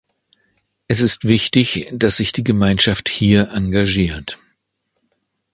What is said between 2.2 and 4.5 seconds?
die Gemeinschaft hier engagiert.